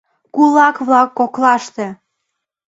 [0.35, 1.87] КУЛАК-ВЛАК КОКЛАШТЕ